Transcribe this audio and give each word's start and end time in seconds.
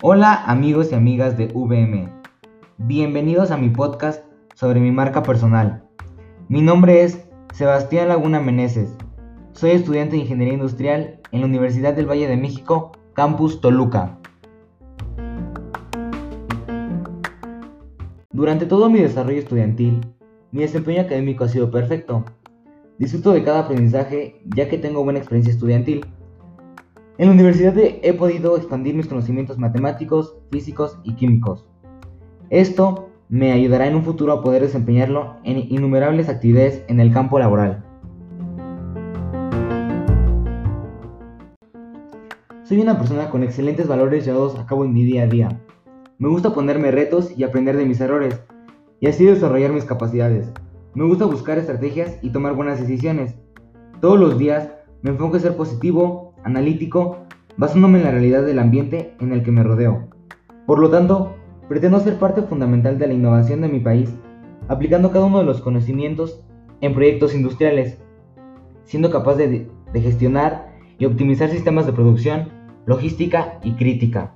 Hola 0.00 0.42
amigos 0.46 0.90
y 0.90 0.94
amigas 0.94 1.36
de 1.36 1.48
VM, 1.48 2.08
bienvenidos 2.78 3.50
a 3.50 3.58
mi 3.58 3.68
podcast 3.68 4.24
sobre 4.54 4.80
mi 4.80 4.90
marca 4.90 5.22
personal. 5.22 5.84
Mi 6.48 6.62
nombre 6.62 7.02
es 7.02 7.28
Sebastián 7.52 8.08
Laguna 8.08 8.40
Meneses, 8.40 8.96
soy 9.52 9.72
estudiante 9.72 10.16
de 10.16 10.22
Ingeniería 10.22 10.54
Industrial 10.54 11.20
en 11.30 11.40
la 11.40 11.46
Universidad 11.46 11.92
del 11.92 12.08
Valle 12.08 12.26
de 12.26 12.38
México, 12.38 12.92
Campus 13.12 13.60
Toluca. 13.60 14.18
Durante 18.30 18.64
todo 18.64 18.88
mi 18.88 19.00
desarrollo 19.00 19.40
estudiantil, 19.40 20.00
mi 20.52 20.62
desempeño 20.62 21.02
académico 21.02 21.44
ha 21.44 21.48
sido 21.48 21.70
perfecto. 21.70 22.24
Disfruto 22.98 23.32
de 23.32 23.44
cada 23.44 23.60
aprendizaje 23.60 24.40
ya 24.56 24.68
que 24.68 24.78
tengo 24.78 25.04
buena 25.04 25.18
experiencia 25.18 25.52
estudiantil 25.52 26.06
en 27.18 27.28
la 27.28 27.32
universidad 27.32 27.74
he 27.78 28.12
podido 28.12 28.58
expandir 28.58 28.94
mis 28.94 29.06
conocimientos 29.06 29.56
matemáticos, 29.56 30.36
físicos 30.50 30.98
y 31.02 31.14
químicos. 31.14 31.64
Esto 32.50 33.08
me 33.30 33.52
ayudará 33.52 33.86
en 33.86 33.94
un 33.94 34.04
futuro 34.04 34.34
a 34.34 34.42
poder 34.42 34.60
desempeñarlo 34.60 35.36
en 35.42 35.56
innumerables 35.56 36.28
actividades 36.28 36.84
en 36.88 37.00
el 37.00 37.14
campo 37.14 37.38
laboral. 37.38 37.82
Soy 42.64 42.80
una 42.80 42.98
persona 42.98 43.30
con 43.30 43.42
excelentes 43.42 43.88
valores 43.88 44.26
llevados 44.26 44.58
a 44.58 44.66
cabo 44.66 44.84
en 44.84 44.92
mi 44.92 45.04
día 45.04 45.22
a 45.22 45.26
día. 45.26 45.60
Me 46.18 46.28
gusta 46.28 46.52
ponerme 46.52 46.90
retos 46.90 47.32
y 47.34 47.44
aprender 47.44 47.78
de 47.78 47.86
mis 47.86 48.00
errores, 48.00 48.42
y 49.00 49.06
así 49.06 49.24
desarrollar 49.24 49.72
mis 49.72 49.84
capacidades. 49.84 50.52
Me 50.96 51.04
gusta 51.04 51.26
buscar 51.26 51.58
estrategias 51.58 52.18
y 52.22 52.30
tomar 52.30 52.54
buenas 52.54 52.80
decisiones. 52.80 53.34
Todos 54.00 54.18
los 54.18 54.38
días 54.38 54.70
me 55.02 55.10
enfoco 55.10 55.36
en 55.36 55.42
ser 55.42 55.54
positivo 55.54 56.32
analítico, 56.42 57.18
basándome 57.58 57.98
en 57.98 58.04
la 58.04 58.12
realidad 58.12 58.46
del 58.46 58.58
ambiente 58.58 59.14
en 59.20 59.32
el 59.32 59.42
que 59.42 59.52
me 59.52 59.62
rodeo. 59.62 60.08
Por 60.64 60.78
lo 60.78 60.88
tanto, 60.88 61.34
pretendo 61.68 62.00
ser 62.00 62.18
parte 62.18 62.40
fundamental 62.40 62.98
de 62.98 63.08
la 63.08 63.12
innovación 63.12 63.60
de 63.60 63.68
mi 63.68 63.78
país, 63.78 64.10
aplicando 64.68 65.10
cada 65.10 65.26
uno 65.26 65.40
de 65.40 65.44
los 65.44 65.60
conocimientos 65.60 66.42
en 66.80 66.94
proyectos 66.94 67.34
industriales, 67.34 67.98
siendo 68.84 69.10
capaz 69.10 69.34
de, 69.34 69.68
de 69.92 70.00
gestionar 70.00 70.78
y 70.98 71.04
optimizar 71.04 71.50
sistemas 71.50 71.84
de 71.84 71.92
producción, 71.92 72.48
logística 72.86 73.58
y 73.62 73.72
crítica. 73.72 74.32